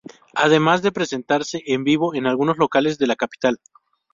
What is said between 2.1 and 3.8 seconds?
en algunos locales de la capital.